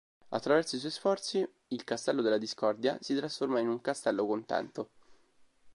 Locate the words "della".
2.23-2.39